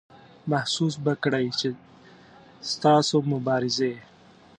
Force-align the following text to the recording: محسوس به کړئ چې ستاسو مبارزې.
محسوس 0.51 0.95
به 1.03 1.13
کړئ 1.23 1.45
چې 1.59 1.69
ستاسو 2.71 3.17
مبارزې. 3.31 3.93